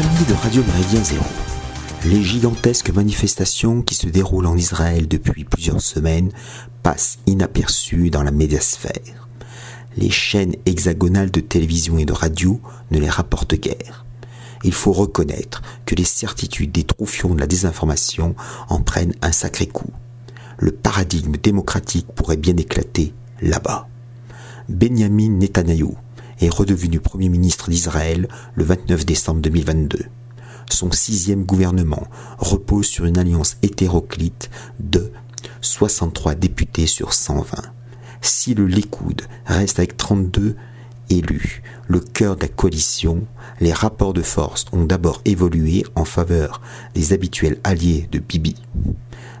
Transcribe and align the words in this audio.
De 0.00 2.08
les 2.08 2.22
gigantesques 2.22 2.88
manifestations 2.88 3.82
qui 3.82 3.94
se 3.94 4.06
déroulent 4.06 4.46
en 4.46 4.56
Israël 4.56 5.06
depuis 5.06 5.44
plusieurs 5.44 5.82
semaines 5.82 6.30
passent 6.82 7.18
inaperçues 7.26 8.08
dans 8.08 8.22
la 8.22 8.30
médiasphère. 8.30 9.28
Les 9.98 10.08
chaînes 10.08 10.56
hexagonales 10.64 11.30
de 11.30 11.40
télévision 11.40 11.98
et 11.98 12.06
de 12.06 12.14
radio 12.14 12.62
ne 12.90 12.98
les 12.98 13.10
rapportent 13.10 13.56
guère. 13.56 14.06
Il 14.64 14.72
faut 14.72 14.92
reconnaître 14.92 15.60
que 15.84 15.94
les 15.94 16.04
certitudes 16.04 16.72
des 16.72 16.84
troufions 16.84 17.34
de 17.34 17.40
la 17.40 17.46
désinformation 17.46 18.34
en 18.70 18.80
prennent 18.80 19.16
un 19.20 19.32
sacré 19.32 19.66
coup. 19.66 19.92
Le 20.56 20.72
paradigme 20.72 21.36
démocratique 21.36 22.06
pourrait 22.14 22.38
bien 22.38 22.56
éclater 22.56 23.12
là-bas. 23.42 23.86
Benjamin 24.70 25.28
Netanyahu 25.28 25.90
est 26.40 26.48
redevenu 26.48 27.00
Premier 27.00 27.28
ministre 27.28 27.70
d'Israël 27.70 28.28
le 28.54 28.64
29 28.64 29.04
décembre 29.04 29.40
2022. 29.40 29.98
Son 30.70 30.90
sixième 30.92 31.44
gouvernement 31.44 32.06
repose 32.38 32.86
sur 32.86 33.04
une 33.04 33.18
alliance 33.18 33.56
hétéroclite 33.62 34.50
de 34.78 35.12
63 35.60 36.34
députés 36.34 36.86
sur 36.86 37.12
120. 37.12 37.56
Si 38.22 38.54
le 38.54 38.66
Likoud 38.66 39.22
reste 39.46 39.78
avec 39.78 39.96
32 39.96 40.56
élus, 41.10 41.62
le 41.88 42.00
cœur 42.00 42.36
de 42.36 42.42
la 42.42 42.48
coalition, 42.48 43.26
les 43.60 43.72
rapports 43.72 44.12
de 44.12 44.22
force 44.22 44.66
ont 44.72 44.84
d'abord 44.84 45.20
évolué 45.24 45.84
en 45.96 46.04
faveur 46.04 46.60
des 46.94 47.12
habituels 47.12 47.58
alliés 47.64 48.08
de 48.12 48.18
Bibi. 48.18 48.54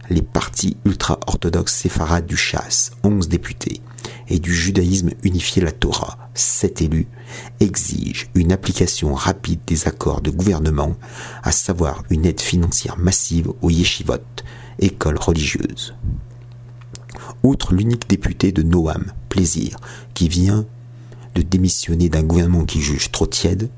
Les 0.08 0.22
partis 0.22 0.76
ultra-orthodoxes 0.84 1.74
séfarades 1.74 2.26
du 2.26 2.36
Chasse, 2.36 2.90
11 3.04 3.28
députés, 3.28 3.80
et 4.30 4.38
du 4.38 4.54
judaïsme 4.54 5.10
unifié 5.22 5.60
la 5.60 5.72
Torah, 5.72 6.30
sept 6.34 6.80
élus, 6.80 7.08
exigent 7.58 8.28
une 8.34 8.52
application 8.52 9.12
rapide 9.14 9.60
des 9.66 9.88
accords 9.88 10.20
de 10.20 10.30
gouvernement, 10.30 10.96
à 11.42 11.52
savoir 11.52 12.04
une 12.10 12.24
aide 12.24 12.40
financière 12.40 12.96
massive 12.96 13.52
aux 13.60 13.70
yeshivot, 13.70 14.14
écoles 14.78 15.18
religieuses. 15.18 15.94
Outre 17.42 17.74
l'unique 17.74 18.08
député 18.08 18.52
de 18.52 18.62
Noam, 18.62 19.12
Plaisir, 19.28 19.76
qui 20.14 20.28
vient 20.28 20.64
de 21.34 21.42
démissionner 21.42 22.08
d'un 22.08 22.22
gouvernement 22.22 22.64
qui 22.64 22.80
juge 22.80 23.10
trop 23.10 23.26
tiède, 23.26 23.70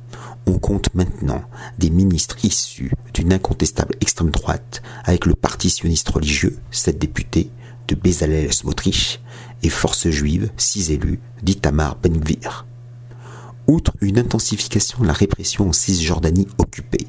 on 0.46 0.58
compte 0.58 0.94
maintenant 0.94 1.42
des 1.78 1.90
ministres 1.90 2.36
issus 2.44 2.92
d'une 3.14 3.32
incontestable 3.32 3.94
extrême 4.00 4.30
droite 4.30 4.82
avec 5.04 5.26
le 5.26 5.34
parti 5.34 5.70
sioniste 5.70 6.08
religieux, 6.08 6.58
sept 6.70 6.98
députés, 6.98 7.50
de 7.88 7.94
Bezalel 7.94 8.52
Smotrich, 8.52 9.20
et 9.62 9.68
forces 9.68 10.08
juives, 10.08 10.50
six 10.56 10.90
élus, 10.90 11.20
d'Itamar 11.42 11.96
Ben-Gvir. 11.96 12.66
Outre 13.68 13.92
une 14.00 14.18
intensification 14.18 15.00
de 15.00 15.06
la 15.06 15.12
répression 15.12 15.68
en 15.68 15.72
Cisjordanie 15.72 16.48
occupée, 16.58 17.06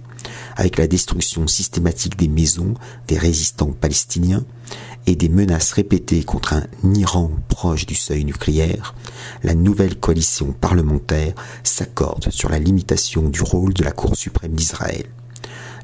avec 0.56 0.78
la 0.78 0.88
destruction 0.88 1.48
systématique 1.48 2.16
des 2.18 2.28
maisons 2.28 2.76
des 3.08 3.18
résistants 3.18 3.72
palestiniens 3.72 4.46
et 5.08 5.16
des 5.16 5.30
menaces 5.30 5.74
répétées 5.74 6.24
contre 6.24 6.54
un 6.54 6.94
Iran 6.94 7.32
proche 7.50 7.86
du 7.86 7.96
seuil 7.96 8.24
nucléaire, 8.24 8.94
la 9.42 9.56
nouvelle 9.56 10.00
coalition 10.00 10.54
parlementaire 10.54 11.34
s'accorde 11.64 12.30
sur 12.30 12.50
la 12.50 12.60
limitation 12.60 13.30
du 13.30 13.42
rôle 13.42 13.74
de 13.74 13.84
la 13.84 13.92
Cour 13.92 14.16
suprême 14.16 14.54
d'Israël. 14.54 15.08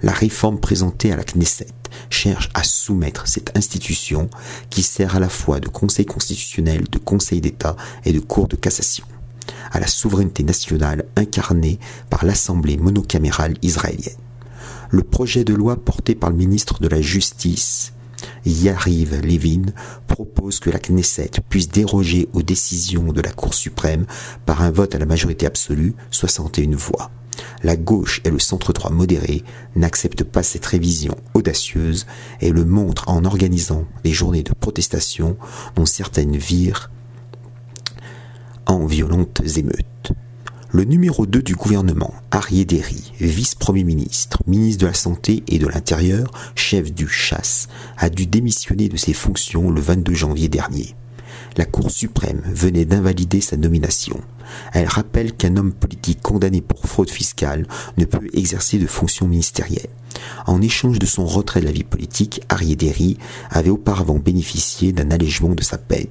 La 0.01 0.11
réforme 0.11 0.59
présentée 0.59 1.11
à 1.11 1.15
la 1.15 1.23
Knesset 1.23 1.67
cherche 2.09 2.49
à 2.53 2.63
soumettre 2.63 3.27
cette 3.27 3.55
institution 3.57 4.29
qui 4.69 4.83
sert 4.83 5.15
à 5.15 5.19
la 5.19 5.29
fois 5.29 5.59
de 5.59 5.67
Conseil 5.67 6.05
constitutionnel, 6.05 6.85
de 6.89 6.97
Conseil 6.97 7.41
d'État 7.41 7.75
et 8.05 8.13
de 8.13 8.19
Cour 8.19 8.47
de 8.47 8.55
cassation 8.55 9.05
à 9.71 9.79
la 9.79 9.87
souveraineté 9.87 10.43
nationale 10.43 11.05
incarnée 11.15 11.79
par 12.09 12.25
l'Assemblée 12.25 12.77
monocamérale 12.77 13.55
israélienne. 13.61 14.17
Le 14.89 15.03
projet 15.03 15.43
de 15.43 15.53
loi 15.53 15.75
porté 15.75 16.15
par 16.15 16.29
le 16.29 16.35
ministre 16.35 16.79
de 16.79 16.87
la 16.87 17.01
Justice, 17.01 17.93
Yariv 18.45 19.21
Levin, 19.21 19.71
propose 20.07 20.59
que 20.59 20.69
la 20.69 20.79
Knesset 20.79 21.31
puisse 21.47 21.69
déroger 21.69 22.27
aux 22.33 22.41
décisions 22.41 23.11
de 23.11 23.21
la 23.21 23.31
Cour 23.31 23.53
suprême 23.53 24.05
par 24.45 24.61
un 24.61 24.71
vote 24.71 24.95
à 24.95 24.97
la 24.97 25.05
majorité 25.05 25.45
absolue, 25.45 25.93
61 26.11 26.75
voix. 26.75 27.11
La 27.63 27.75
gauche 27.75 28.21
et 28.23 28.29
le 28.29 28.39
centre-droit 28.39 28.91
modéré 28.91 29.43
n'acceptent 29.75 30.23
pas 30.23 30.43
cette 30.43 30.65
révision 30.65 31.15
audacieuse 31.33 32.05
et 32.41 32.51
le 32.51 32.65
montrent 32.65 33.09
en 33.09 33.25
organisant 33.25 33.85
des 34.03 34.11
journées 34.11 34.43
de 34.43 34.53
protestation 34.53 35.37
dont 35.75 35.85
certaines 35.85 36.37
virent 36.37 36.89
en 38.65 38.85
violentes 38.85 39.41
émeutes. 39.57 40.13
Le 40.71 40.83
numéro 40.83 41.25
2 41.25 41.41
du 41.41 41.55
gouvernement, 41.55 42.13
Arié 42.29 42.63
Derry, 42.63 43.11
vice-premier 43.19 43.83
ministre, 43.83 44.43
ministre 44.45 44.81
de 44.81 44.87
la 44.87 44.93
Santé 44.93 45.43
et 45.47 45.57
de 45.57 45.67
l'Intérieur, 45.67 46.31
chef 46.53 46.93
du 46.93 47.07
chasse, 47.07 47.67
a 47.97 48.11
dû 48.11 48.27
démissionner 48.27 48.87
de 48.87 48.95
ses 48.95 49.13
fonctions 49.13 49.71
le 49.71 49.81
22 49.81 50.13
janvier 50.13 50.47
dernier. 50.47 50.95
La 51.57 51.65
Cour 51.65 51.91
suprême 51.91 52.41
venait 52.45 52.85
d'invalider 52.85 53.41
sa 53.41 53.57
nomination. 53.57 54.19
Elle 54.73 54.87
rappelle 54.87 55.33
qu'un 55.33 55.57
homme 55.57 55.73
politique 55.73 56.21
condamné 56.21 56.61
pour 56.61 56.85
fraude 56.85 57.09
fiscale 57.09 57.67
ne 57.97 58.05
peut 58.05 58.27
exercer 58.33 58.77
de 58.77 58.87
fonction 58.87 59.27
ministérielle. 59.27 59.89
En 60.47 60.61
échange 60.61 60.99
de 60.99 61.05
son 61.05 61.25
retrait 61.25 61.61
de 61.61 61.65
la 61.65 61.71
vie 61.71 61.83
politique, 61.83 62.41
Arié 62.49 62.75
Derry 62.75 63.17
avait 63.51 63.69
auparavant 63.69 64.19
bénéficié 64.19 64.91
d'un 64.91 65.11
allègement 65.11 65.55
de 65.55 65.63
sa 65.63 65.77
peine. 65.77 66.07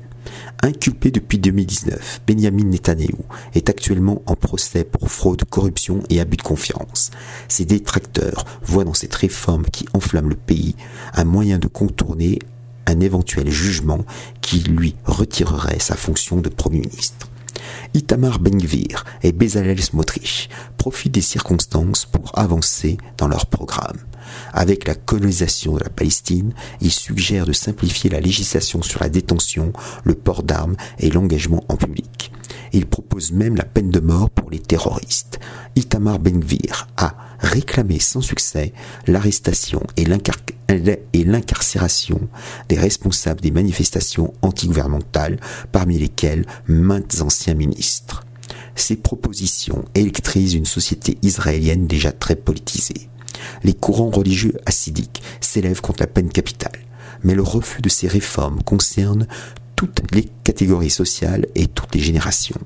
Inculpé 0.62 1.10
depuis 1.10 1.38
2019, 1.38 2.22
Benjamin 2.26 2.64
Netanyahu 2.64 3.14
est 3.54 3.70
actuellement 3.70 4.22
en 4.26 4.34
procès 4.34 4.84
pour 4.84 5.10
fraude, 5.10 5.44
corruption 5.44 6.02
et 6.10 6.20
abus 6.20 6.36
de 6.36 6.42
confiance. 6.42 7.10
Ses 7.48 7.64
détracteurs 7.64 8.44
voient 8.62 8.84
dans 8.84 8.94
cette 8.94 9.14
réforme 9.14 9.64
qui 9.66 9.86
enflamme 9.94 10.28
le 10.28 10.36
pays 10.36 10.74
un 11.14 11.24
moyen 11.24 11.58
de 11.58 11.68
contourner 11.68 12.40
un 12.88 13.00
éventuel 13.00 13.50
jugement 13.50 14.04
qui 14.40 14.60
lui 14.60 14.96
retirerait 15.04 15.78
sa 15.78 15.94
fonction 15.94 16.38
de 16.38 16.48
Premier 16.48 16.80
ministre. 16.80 17.28
Itamar 17.94 18.38
Ben-Gvir 18.38 19.04
et 19.22 19.32
Bezalel 19.32 19.82
Smotrich 19.82 20.48
profitent 20.76 21.12
des 21.12 21.20
circonstances 21.20 22.06
pour 22.06 22.38
avancer 22.38 22.96
dans 23.18 23.28
leur 23.28 23.46
programme. 23.46 23.98
Avec 24.52 24.86
la 24.86 24.94
colonisation 24.94 25.74
de 25.74 25.84
la 25.84 25.90
Palestine, 25.90 26.52
ils 26.80 26.92
suggèrent 26.92 27.46
de 27.46 27.52
simplifier 27.52 28.10
la 28.10 28.20
législation 28.20 28.82
sur 28.82 29.00
la 29.00 29.08
détention, 29.08 29.72
le 30.04 30.14
port 30.14 30.42
d'armes 30.42 30.76
et 30.98 31.10
l'engagement 31.10 31.64
en 31.68 31.76
public. 31.76 32.17
Ils 32.72 32.86
proposent 32.86 33.32
même 33.32 33.56
la 33.56 33.64
peine 33.64 33.90
de 33.90 34.00
mort 34.00 34.30
pour 34.30 34.50
les 34.50 34.58
terroristes. 34.58 35.38
Itamar 35.76 36.18
Ben-Gvir 36.18 36.88
a 36.96 37.14
réclamé 37.38 37.98
sans 37.98 38.20
succès 38.20 38.72
l'arrestation 39.06 39.82
et 39.96 40.04
l'incarcération 41.24 42.20
des 42.68 42.78
responsables 42.78 43.40
des 43.40 43.50
manifestations 43.50 44.34
antigouvernementales, 44.42 45.38
parmi 45.72 45.98
lesquels 45.98 46.46
maintes 46.66 47.20
anciens 47.20 47.54
ministres. 47.54 48.24
Ces 48.74 48.96
propositions 48.96 49.84
électrisent 49.94 50.54
une 50.54 50.66
société 50.66 51.18
israélienne 51.22 51.86
déjà 51.86 52.12
très 52.12 52.36
politisée. 52.36 53.08
Les 53.62 53.74
courants 53.74 54.10
religieux 54.10 54.54
assidiques 54.66 55.22
s'élèvent 55.40 55.80
contre 55.80 56.00
la 56.00 56.06
peine 56.06 56.30
capitale, 56.30 56.80
mais 57.22 57.34
le 57.34 57.42
refus 57.42 57.82
de 57.82 57.88
ces 57.88 58.08
réformes 58.08 58.62
concerne 58.62 59.26
toutes 59.78 60.02
les 60.12 60.28
catégories 60.42 60.90
sociales 60.90 61.46
et 61.54 61.68
toutes 61.68 61.94
les 61.94 62.00
générations. 62.00 62.60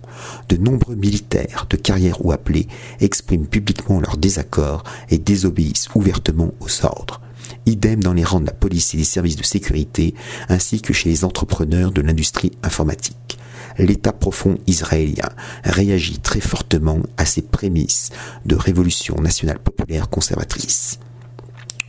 De 0.49 0.57
nombreux 0.57 0.95
militaires, 0.95 1.67
de 1.69 1.77
carrière 1.77 2.25
ou 2.25 2.33
appelés, 2.33 2.69
expriment 3.01 3.47
publiquement 3.47 4.01
leur 4.01 4.17
désaccord 4.17 4.83
et 5.11 5.19
désobéissent 5.19 5.91
ouvertement 5.95 6.55
aux 6.61 6.87
ordres. 6.87 7.21
Idem 7.67 8.03
dans 8.03 8.15
les 8.15 8.25
rangs 8.25 8.41
de 8.41 8.47
la 8.47 8.55
police 8.55 8.95
et 8.95 8.97
des 8.97 9.05
services 9.05 9.37
de 9.37 9.43
sécurité, 9.43 10.15
ainsi 10.49 10.81
que 10.81 10.95
chez 10.95 11.11
les 11.11 11.27
entrepreneurs 11.27 11.93
de 11.93 12.01
l'industrie 12.01 12.53
informatique. 12.63 13.39
L'État 13.77 14.15
profond 14.15 14.57
israélien 14.67 15.29
réagit 15.65 16.19
très 16.19 16.41
fortement 16.41 17.01
à 17.19 17.27
ces 17.27 17.43
prémices 17.43 18.09
de 18.47 18.57
révolution 18.57 19.17
nationale 19.17 19.59
populaire 19.59 20.09
conservatrice. 20.09 20.99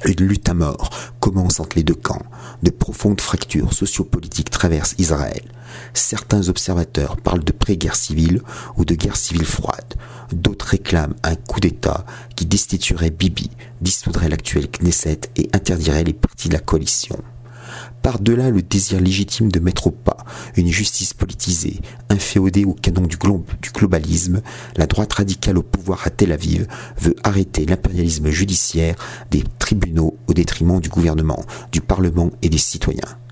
Une 0.06 0.28
lutte 0.28 0.50
à 0.50 0.54
mort 0.54 0.90
commence 1.20 1.60
entre 1.60 1.78
les 1.78 1.84
deux 1.84 1.96
camps. 1.96 2.22
De 2.62 2.70
profondes 2.70 3.22
fractures 3.22 3.74
sociopolitiques 3.74 4.50
traversent 4.50 4.96
Israël. 4.98 5.44
Certains 5.94 6.50
observateurs 6.50 7.18
parlent 7.18 7.44
de 7.44 7.52
pré-guerre 7.52 7.96
civile 7.96 8.42
ou 8.78 8.86
de 8.86 8.96
guerre 8.96 9.16
civile 9.16 9.46
froide. 9.46 9.96
D'autres 10.32 10.68
réclament 10.68 11.16
un 11.24 11.36
coup 11.36 11.60
d'État 11.60 12.06
qui 12.36 12.46
destituerait 12.46 13.12
Bibi, 13.12 13.50
dissoudrait 13.82 14.30
l'actuel 14.30 14.68
Knesset 14.68 15.22
et 15.36 15.50
interdirait 15.54 16.04
les 16.04 16.14
partis 16.14 16.50
de 16.50 16.54
la 16.54 16.60
coalition 16.60 17.18
par-delà 18.04 18.52
le 18.52 18.62
désir 18.62 19.00
légitime 19.00 19.52
de 19.52 19.60
mettre 19.60 19.88
au 19.88 19.92
pas 19.92 20.18
une 20.56 20.68
justice 20.68 21.14
politisée, 21.14 21.80
inféodée 22.10 22.66
au 22.66 22.74
canon 22.74 23.08
du, 23.08 23.18
du 23.18 23.70
globalisme, 23.72 24.42
la 24.76 24.86
droite 24.86 25.14
radicale 25.14 25.58
au 25.58 25.64
pouvoir 25.64 26.06
à 26.06 26.10
Tel 26.10 26.32
Aviv 26.32 26.68
veut 27.00 27.16
arrêter 27.24 27.66
l'impérialisme 27.66 28.30
judiciaire 28.30 28.96
des 29.32 29.44
tribunaux 29.58 30.18
au 30.28 30.34
détriment 30.34 30.80
du 30.80 30.90
gouvernement, 30.90 31.44
du 31.72 31.82
Parlement 31.82 32.30
et 32.42 32.50
des 32.50 32.58
citoyens. 32.58 33.23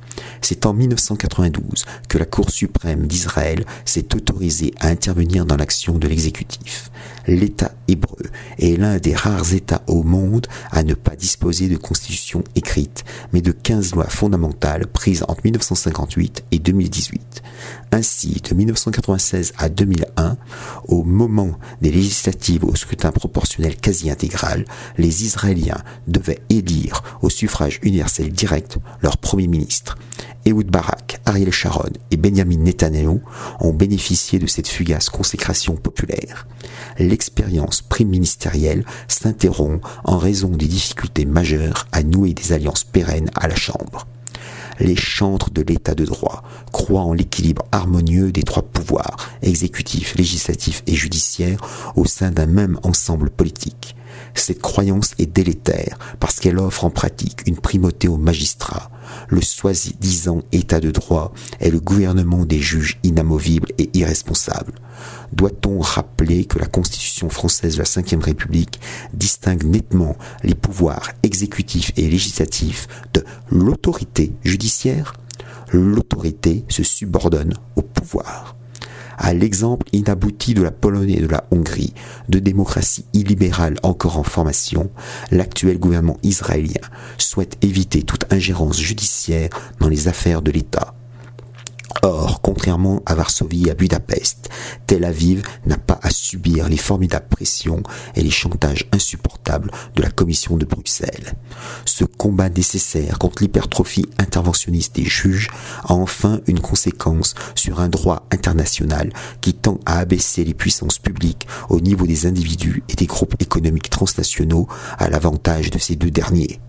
C'est 0.42 0.66
en 0.66 0.74
1992 0.74 1.86
que 2.08 2.18
la 2.18 2.26
Cour 2.26 2.50
suprême 2.50 3.08
d'Israël 3.08 3.66
s'est 3.86 4.16
autorisée 4.16 4.74
à 4.80 4.88
intervenir 4.88 5.46
dans 5.46 5.56
l'action 5.56 5.98
de 5.98 6.08
l'exécutif. 6.08 6.92
L'État 7.28 7.72
hébreu 7.88 8.26
est 8.58 8.78
l'un 8.78 8.98
des 8.98 9.16
rares 9.16 9.54
États 9.54 9.84
au 9.88 10.04
monde 10.04 10.48
à 10.72 10.84
ne 10.84 10.94
pas 10.94 11.16
disposer 11.16 11.68
de 11.68 11.78
constitution 11.78 12.44
écrite, 12.56 13.04
mais 13.34 13.42
de 13.42 13.52
15 13.52 13.94
lois 13.96 14.10
fondamentales 14.10 14.88
prises 14.88 15.24
entre 15.28 15.42
1958 15.44 16.44
et 16.52 16.60
2018. 16.60 17.44
Ainsi, 17.94 18.42
de 18.50 18.56
1996 18.56 19.54
à 19.58 19.68
2001, 19.68 20.38
au 20.88 21.04
moment 21.04 21.52
des 21.82 21.92
législatives 21.92 22.64
au 22.64 22.74
scrutin 22.76 23.12
proportionnel 23.12 23.76
quasi 23.76 24.10
intégral, 24.10 24.64
les 24.98 25.26
Israéliens 25.26 25.84
devaient 26.08 26.40
élire 26.50 27.04
au 27.22 27.30
suffrage 27.30 27.82
universel 27.84 28.32
direct 28.32 28.78
leur 29.02 29.18
Premier 29.18 29.48
ministre. 29.48 29.98
Ehud 30.46 30.72
Barak, 30.72 31.20
Ariel 31.26 31.52
Sharon 31.52 31.92
et 32.12 32.18
Benjamin 32.18 32.58
Netanyahu 32.60 33.20
ont 33.60 33.74
bénéficié 33.74 34.40
de 34.40 34.48
cette 34.48 34.70
fugace 34.70 35.10
consécration 35.10 35.76
populaire. 35.76 36.48
L'expérience 36.98 37.82
préministérielle 37.82 38.86
s'interrompt 39.10 39.86
en 40.06 40.18
raison 40.18 40.50
des 40.50 40.68
difficultés 40.68 41.26
majeures 41.26 41.88
à 41.92 42.04
nouer 42.04 42.34
des 42.34 42.54
alliances 42.54 42.86
pérennes 42.86 43.30
à 43.36 43.50
la 43.50 43.56
Chambre 43.56 44.08
les 44.82 44.96
chantres 44.96 45.52
de 45.52 45.62
l'état 45.62 45.96
de 45.96 46.06
droit 46.06 46.44
croient 46.72 47.02
en 47.02 47.14
l'équilibre 47.14 47.66
harmonieux 47.72 48.32
des 48.32 48.44
trois 48.44 48.64
pouvoirs, 48.64 49.30
exécutif, 49.42 50.16
législatif 50.16 50.84
et 50.88 50.96
judiciaire, 50.96 51.60
au 51.96 52.06
sein 52.06 52.32
d'un 52.32 52.48
même 52.48 52.80
ensemble 52.84 53.30
politique. 53.30 53.96
Cette 54.34 54.62
croyance 54.62 55.14
est 55.20 55.26
délétère 55.26 55.98
parce 56.20 56.40
qu'elle 56.40 56.60
offre 56.60 56.86
en 56.86 56.90
pratique 56.90 57.48
une 57.48 57.58
primauté 57.58 58.08
aux 58.08 58.18
magistrats. 58.18 58.90
Le 59.28 59.42
soi-disant 59.42 60.42
état 60.52 60.80
de 60.80 60.92
droit 60.92 61.34
est 61.60 61.70
le 61.70 61.80
gouvernement 61.80 62.46
des 62.46 62.60
juges 62.60 63.00
inamovibles 63.04 63.72
et 63.78 63.90
irresponsables. 63.94 64.74
Doit-on 65.34 65.80
rappeler 65.80 66.46
que 66.46 66.60
la 66.60 66.68
Constitution 66.68 67.30
française 67.30 67.78
de 67.78 67.84
la 67.84 67.84
Ve 67.84 68.24
République 68.24 68.80
distingue 69.14 69.64
nettement 69.64 70.16
les 70.44 70.56
pouvoirs 70.56 71.12
exécutifs 71.24 71.92
et 71.98 72.10
législatifs 72.10 72.88
de 73.14 73.24
l'autorité 73.50 74.34
judiciaire? 74.44 75.14
L'autorité 75.72 76.66
se 76.68 76.84
subordonne 76.84 77.54
au 77.76 77.82
pouvoir 77.82 78.56
à 79.22 79.34
l'exemple 79.34 79.86
inabouti 79.94 80.56
de 80.56 80.64
la 80.64 80.72
Pologne 80.72 81.12
et 81.12 81.22
de 81.22 81.28
la 81.28 81.44
Hongrie, 81.52 81.94
de 82.28 82.40
démocratie 82.40 83.06
illibérale 83.14 83.76
encore 83.84 84.18
en 84.18 84.24
formation, 84.24 84.90
l'actuel 85.30 85.78
gouvernement 85.78 86.18
israélien 86.24 86.82
souhaite 87.20 87.58
éviter 87.62 88.02
toute 88.02 88.34
ingérence 88.34 88.80
judiciaire 88.80 89.50
dans 89.80 89.90
les 89.90 90.08
affaires 90.08 90.42
de 90.42 90.50
l'État. 90.50 90.96
Or, 92.04 92.42
contrairement 92.42 93.04
à 93.06 93.14
Varsovie 93.14 93.68
et 93.68 93.72
à 93.72 93.76
Budapest, 93.76 94.50
Tel 94.88 95.06
Aviv 95.06 95.44
n'a 95.68 95.78
pas 95.78 96.00
à 96.02 96.10
subir 96.10 96.68
les 96.68 96.78
formidables 96.78 97.28
pressions 97.30 97.84
et 98.16 98.24
les 98.24 98.32
chantages 98.32 98.88
insupportables 98.92 99.72
de 99.96 100.02
la 100.02 100.10
Commission 100.10 100.58
de 100.58 100.66
Bruxelles. 100.66 101.34
Ce 101.86 102.04
combat 102.04 102.50
nécessaire 102.50 103.20
contre 103.20 103.44
l'hypertrophie 103.44 104.08
interventionniste 104.18 104.96
des 104.96 105.06
juges 105.06 105.50
a 105.84 105.94
enfin 105.94 106.42
une 106.48 106.60
conséquence 106.60 107.36
sur 107.54 107.80
un 107.80 107.90
droit 107.90 108.26
international 108.32 109.12
qui 109.42 109.54
tend 109.54 109.80
à 109.86 110.00
abaisser 110.00 110.44
les 110.44 110.56
puissances 110.56 110.98
publiques 110.98 111.48
au 111.70 111.80
niveau 111.80 112.08
des 112.08 112.26
individus 112.26 112.84
et 112.90 112.96
des 112.96 113.06
groupes 113.06 113.36
économiques 113.40 113.90
transnationaux 113.92 114.68
à 114.98 115.10
l'avantage 115.10 115.70
de 115.70 115.78
ces 115.78 115.96
deux 115.96 116.12
derniers 116.12 116.60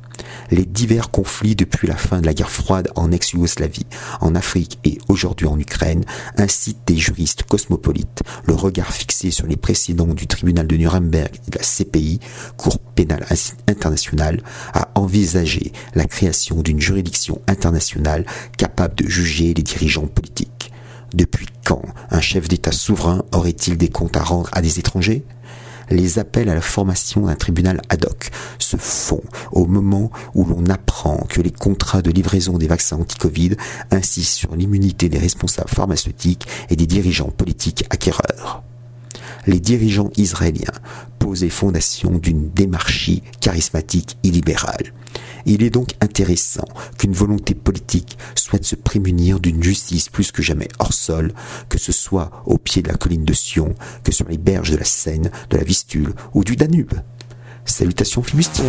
les 0.51 0.65
divers 0.65 1.11
conflits 1.11 1.57
depuis 1.57 1.89
la 1.89 1.97
fin 1.97 2.21
de 2.21 2.27
la 2.27 2.35
guerre 2.35 2.51
froide 2.51 2.89
en 2.95 3.13
ex-Yougoslavie, 3.13 3.87
en 4.21 4.35
Afrique 4.35 4.79
et 4.85 4.99
aujourd'hui 5.09 5.47
en 5.47 5.59
Ukraine 5.59 6.05
incitent 6.37 6.87
des 6.87 6.97
juristes 6.97 7.43
cosmopolites, 7.45 8.23
le 8.47 8.55
regard 8.55 8.93
fixé 8.93 9.31
sur 9.31 9.47
les 9.47 9.57
précédents 9.57 10.15
du 10.15 10.27
tribunal 10.27 10.67
de 10.67 10.77
Nuremberg 10.77 11.35
et 11.47 11.51
de 11.51 11.59
la 11.59 11.65
CPI, 11.65 12.21
Cour 12.57 12.79
pénale 12.79 13.27
internationale, 13.69 14.43
à 14.75 14.89
envisager 14.95 15.73
la 15.95 16.05
création 16.05 16.63
d'une 16.63 16.81
juridiction 16.81 17.41
internationale 17.47 18.27
capable 18.57 18.95
de 18.97 19.09
juger 19.09 19.55
les 19.55 19.63
dirigeants 19.63 20.07
politiques. 20.07 20.73
Depuis 21.15 21.47
quand 21.65 21.83
un 22.11 22.21
chef 22.21 22.49
d'État 22.49 22.73
souverain 22.73 23.23
aurait-il 23.33 23.77
des 23.77 23.89
comptes 23.89 24.17
à 24.17 24.23
rendre 24.23 24.49
à 24.53 24.63
des 24.63 24.79
étrangers? 24.79 25.25
Les 25.93 26.19
appels 26.19 26.49
à 26.49 26.55
la 26.55 26.61
formation 26.61 27.27
d'un 27.27 27.35
tribunal 27.35 27.81
ad 27.89 28.05
hoc 28.05 28.31
se 28.59 28.77
font 28.77 29.23
au 29.53 29.67
moment 29.67 30.11
où 30.35 30.45
l'on 30.45 30.67
apprend 30.67 31.27
que 31.29 31.41
les 31.41 31.51
contrats 31.51 32.03
de 32.03 32.11
livraison 32.11 32.59
des 32.59 32.67
vaccins 32.67 32.99
anti-Covid 32.99 33.57
insistent 33.91 34.39
sur 34.39 34.57
l'immunité 34.57 35.09
des 35.09 35.19
responsables 35.19 35.71
pharmaceutiques 35.71 36.47
et 36.71 36.77
des 36.77 36.87
dirigeants 36.87 37.31
politiques 37.31 37.85
acquéreurs 37.91 38.63
les 39.47 39.61
dirigeants 39.61 40.11
israéliens 40.17 40.73
posaient 41.19 41.49
fondation 41.49 42.19
d'une 42.19 42.51
démarchie 42.51 43.23
charismatique 43.41 44.17
et 44.25 44.31
libérale. 44.31 44.93
Il 45.45 45.63
est 45.63 45.71
donc 45.71 45.91
intéressant 46.01 46.69
qu'une 46.99 47.13
volonté 47.13 47.55
politique 47.55 48.17
souhaite 48.35 48.65
se 48.65 48.77
prémunir 48.77 49.41
d'une 49.41 49.63
justice 49.63 50.09
plus 50.09 50.31
que 50.31 50.43
jamais 50.43 50.69
hors 50.79 50.93
sol, 50.93 51.33
que 51.69 51.79
ce 51.79 51.93
soit 51.93 52.31
au 52.47 52.59
pied 52.59 52.83
de 52.83 52.89
la 52.89 52.97
colline 52.97 53.25
de 53.25 53.33
Sion, 53.33 53.75
que 54.05 54.13
sur 54.13 54.29
les 54.29 54.39
berges 54.39 54.71
de 54.71 54.77
la 54.77 54.85
Seine, 54.85 55.31
de 55.51 55.57
la 55.57 55.65
Vistule 55.65 56.15
ou 56.35 56.45
du 56.45 56.57
Danube. 56.57 56.95
Salutations 57.65 58.23
flibustières 58.23 58.67